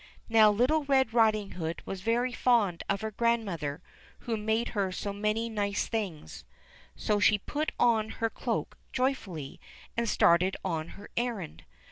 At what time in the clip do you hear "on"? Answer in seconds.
7.79-8.09, 10.65-10.87